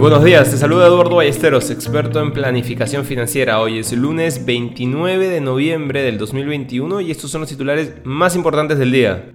Buenos 0.00 0.24
días, 0.24 0.50
te 0.50 0.56
saluda 0.56 0.86
Eduardo 0.86 1.16
Ballesteros, 1.16 1.70
experto 1.70 2.22
en 2.22 2.32
planificación 2.32 3.04
financiera. 3.04 3.60
Hoy 3.60 3.80
es 3.80 3.92
lunes 3.92 4.46
29 4.46 5.28
de 5.28 5.42
noviembre 5.42 6.02
del 6.02 6.16
2021 6.16 7.02
y 7.02 7.10
estos 7.10 7.30
son 7.30 7.42
los 7.42 7.50
titulares 7.50 7.92
más 8.04 8.34
importantes 8.34 8.78
del 8.78 8.92
día. 8.92 9.30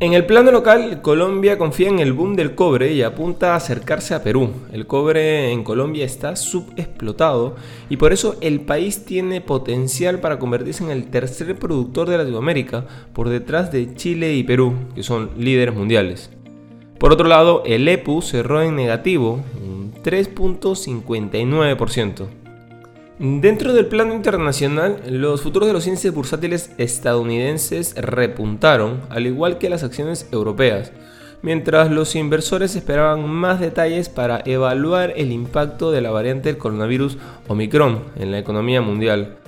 En 0.00 0.14
el 0.14 0.24
plano 0.24 0.50
local, 0.50 1.02
Colombia 1.02 1.58
confía 1.58 1.90
en 1.90 1.98
el 1.98 2.14
boom 2.14 2.36
del 2.36 2.54
cobre 2.54 2.94
y 2.94 3.02
apunta 3.02 3.52
a 3.52 3.56
acercarse 3.56 4.14
a 4.14 4.22
Perú. 4.22 4.50
El 4.72 4.86
cobre 4.86 5.52
en 5.52 5.62
Colombia 5.62 6.06
está 6.06 6.36
subexplotado 6.36 7.56
y 7.90 7.98
por 7.98 8.14
eso 8.14 8.36
el 8.40 8.62
país 8.62 9.04
tiene 9.04 9.42
potencial 9.42 10.20
para 10.20 10.38
convertirse 10.38 10.84
en 10.84 10.90
el 10.90 11.10
tercer 11.10 11.54
productor 11.58 12.08
de 12.08 12.16
Latinoamérica 12.16 12.86
por 13.12 13.28
detrás 13.28 13.70
de 13.70 13.94
Chile 13.94 14.32
y 14.36 14.42
Perú, 14.42 14.72
que 14.94 15.02
son 15.02 15.32
líderes 15.36 15.74
mundiales. 15.74 16.30
Por 17.00 17.12
otro 17.14 17.26
lado, 17.26 17.62
el 17.64 17.88
EPU 17.88 18.20
cerró 18.20 18.60
en 18.60 18.76
negativo, 18.76 19.42
un 19.58 19.94
3.59%. 20.04 22.26
Dentro 23.18 23.72
del 23.72 23.86
plano 23.86 24.12
internacional, 24.12 25.00
los 25.08 25.40
futuros 25.40 25.66
de 25.66 25.72
los 25.72 25.86
índices 25.86 26.12
bursátiles 26.12 26.72
estadounidenses 26.76 27.94
repuntaron, 27.96 29.00
al 29.08 29.26
igual 29.26 29.56
que 29.56 29.70
las 29.70 29.82
acciones 29.82 30.28
europeas, 30.30 30.92
mientras 31.40 31.90
los 31.90 32.14
inversores 32.16 32.76
esperaban 32.76 33.26
más 33.26 33.60
detalles 33.60 34.10
para 34.10 34.42
evaluar 34.44 35.14
el 35.16 35.32
impacto 35.32 35.92
de 35.92 36.02
la 36.02 36.10
variante 36.10 36.50
del 36.50 36.58
coronavirus 36.58 37.16
Omicron 37.48 38.04
en 38.16 38.30
la 38.30 38.38
economía 38.38 38.82
mundial. 38.82 39.38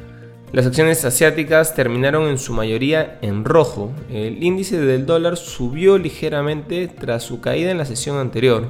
Las 0.53 0.67
acciones 0.67 1.03
asiáticas 1.07 1.75
terminaron 1.75 2.29
en 2.29 2.37
su 2.37 2.53
mayoría 2.53 3.19
en 3.23 3.47
rojo. 3.47 3.91
El 4.11 4.43
índice 4.45 4.79
del 4.79 5.07
dólar 5.07 5.39
subió 5.39 5.97
ligeramente 5.97 6.89
tras 6.89 7.23
su 7.23 7.41
caída 7.41 7.71
en 7.71 7.79
la 7.79 7.87
sesión 7.87 8.19
anterior. 8.19 8.69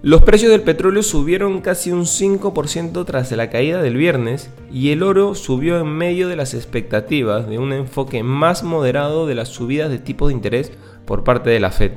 Los 0.00 0.22
precios 0.22 0.50
del 0.50 0.62
petróleo 0.62 1.02
subieron 1.02 1.60
casi 1.60 1.92
un 1.92 2.06
5% 2.06 3.04
tras 3.04 3.30
la 3.32 3.50
caída 3.50 3.82
del 3.82 3.98
viernes 3.98 4.50
y 4.72 4.90
el 4.90 5.02
oro 5.02 5.34
subió 5.34 5.78
en 5.78 5.88
medio 5.88 6.28
de 6.28 6.36
las 6.36 6.54
expectativas 6.54 7.46
de 7.46 7.58
un 7.58 7.74
enfoque 7.74 8.22
más 8.22 8.62
moderado 8.62 9.26
de 9.26 9.34
las 9.34 9.48
subidas 9.48 9.90
de 9.90 9.98
tipo 9.98 10.28
de 10.28 10.34
interés 10.34 10.72
por 11.04 11.24
parte 11.24 11.50
de 11.50 11.60
la 11.60 11.70
Fed. 11.70 11.92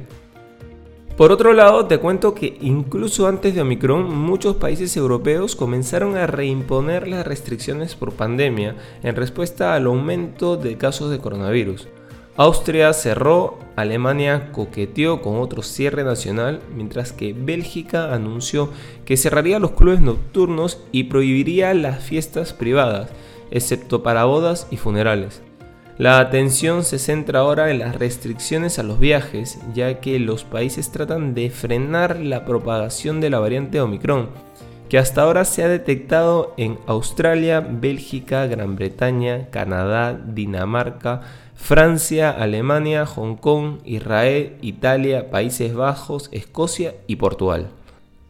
Por 1.17 1.31
otro 1.31 1.53
lado, 1.53 1.85
te 1.85 1.97
cuento 1.97 2.35
que 2.35 2.57
incluso 2.59 3.27
antes 3.27 3.55
de 3.55 3.61
Omicron, 3.61 4.13
muchos 4.13 4.57
países 4.57 4.97
europeos 4.97 5.55
comenzaron 5.55 6.17
a 6.17 6.27
reimponer 6.27 7.07
las 7.07 7.25
restricciones 7.25 7.95
por 7.95 8.11
pandemia 8.11 8.75
en 9.01 9.15
respuesta 9.15 9.75
al 9.75 9.85
aumento 9.85 10.57
de 10.57 10.77
casos 10.77 11.09
de 11.11 11.19
coronavirus. 11.19 11.87
Austria 12.35 12.91
cerró, 12.91 13.59
Alemania 13.77 14.51
coqueteó 14.51 15.21
con 15.21 15.37
otro 15.37 15.61
cierre 15.61 16.03
nacional, 16.03 16.59
mientras 16.75 17.13
que 17.13 17.31
Bélgica 17.31 18.13
anunció 18.13 18.69
que 19.05 19.15
cerraría 19.15 19.57
los 19.59 19.71
clubes 19.71 20.01
nocturnos 20.01 20.83
y 20.91 21.05
prohibiría 21.05 21.73
las 21.73 22.03
fiestas 22.03 22.51
privadas, 22.51 23.09
excepto 23.51 24.03
para 24.03 24.25
bodas 24.25 24.67
y 24.69 24.75
funerales. 24.75 25.41
La 25.97 26.19
atención 26.19 26.83
se 26.83 26.99
centra 26.99 27.39
ahora 27.39 27.71
en 27.71 27.79
las 27.79 27.95
restricciones 27.95 28.79
a 28.79 28.83
los 28.83 28.99
viajes, 28.99 29.59
ya 29.73 30.01
que 30.01 30.19
los 30.19 30.43
países 30.43 30.91
tratan 30.91 31.33
de 31.33 31.49
frenar 31.49 32.19
la 32.19 32.43
propagación 32.43 33.21
de 33.21 33.29
la 33.29 33.39
variante 33.39 33.79
Omicron, 33.79 34.27
que 34.89 34.97
hasta 34.97 35.21
ahora 35.21 35.45
se 35.45 35.63
ha 35.63 35.69
detectado 35.69 36.53
en 36.57 36.77
Australia, 36.85 37.61
Bélgica, 37.61 38.45
Gran 38.45 38.75
Bretaña, 38.75 39.49
Canadá, 39.51 40.19
Dinamarca, 40.21 41.21
Francia, 41.55 42.29
Alemania, 42.29 43.05
Hong 43.05 43.37
Kong, 43.37 43.77
Israel, 43.85 44.57
Italia, 44.61 45.31
Países 45.31 45.73
Bajos, 45.73 46.27
Escocia 46.33 46.95
y 47.07 47.15
Portugal. 47.15 47.69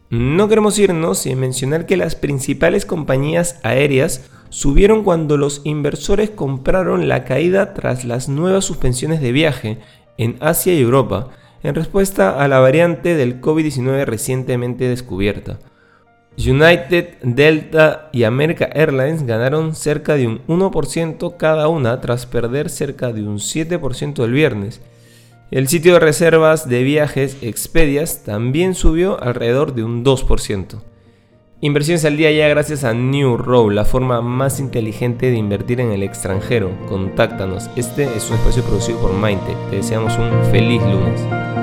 No 0.08 0.48
queremos 0.48 0.78
irnos 0.78 1.18
sin 1.18 1.40
mencionar 1.40 1.84
que 1.84 1.96
las 1.96 2.14
principales 2.14 2.86
compañías 2.86 3.58
aéreas 3.64 4.30
subieron 4.48 5.02
cuando 5.02 5.36
los 5.36 5.60
inversores 5.64 6.30
compraron 6.30 7.08
la 7.08 7.24
caída 7.24 7.74
tras 7.74 8.04
las 8.04 8.28
nuevas 8.28 8.64
suspensiones 8.64 9.20
de 9.20 9.32
viaje 9.32 9.78
en 10.18 10.36
Asia 10.40 10.74
y 10.74 10.80
Europa 10.80 11.28
en 11.62 11.74
respuesta 11.74 12.42
a 12.42 12.48
la 12.48 12.60
variante 12.60 13.16
del 13.16 13.40
COVID-19 13.40 14.04
recientemente 14.04 14.88
descubierta. 14.88 15.58
United, 16.38 17.14
Delta 17.22 18.10
y 18.12 18.24
America 18.24 18.68
Airlines 18.72 19.24
ganaron 19.24 19.74
cerca 19.74 20.14
de 20.14 20.26
un 20.26 20.46
1% 20.46 21.36
cada 21.38 21.68
una 21.68 22.00
tras 22.00 22.26
perder 22.26 22.68
cerca 22.68 23.12
de 23.12 23.22
un 23.22 23.38
7% 23.38 24.22
el 24.22 24.32
viernes. 24.32 24.82
El 25.50 25.68
sitio 25.68 25.94
de 25.94 26.00
reservas 26.00 26.68
de 26.68 26.82
viajes 26.82 27.38
Expedias 27.40 28.24
también 28.24 28.74
subió 28.74 29.22
alrededor 29.22 29.74
de 29.74 29.84
un 29.84 30.04
2%. 30.04 30.82
Inversiones 31.62 32.04
al 32.04 32.18
día 32.18 32.30
ya 32.32 32.48
gracias 32.48 32.84
a 32.84 32.92
New 32.92 33.38
Row, 33.38 33.70
la 33.70 33.86
forma 33.86 34.20
más 34.20 34.60
inteligente 34.60 35.30
de 35.30 35.38
invertir 35.38 35.80
en 35.80 35.90
el 35.90 36.02
extranjero. 36.02 36.70
Contáctanos. 36.86 37.70
Este 37.76 38.04
es 38.04 38.28
un 38.28 38.36
espacio 38.36 38.62
producido 38.62 39.00
por 39.00 39.14
Mindtech. 39.14 39.70
Te 39.70 39.76
deseamos 39.76 40.18
un 40.18 40.44
feliz 40.50 40.82
lunes. 40.82 41.55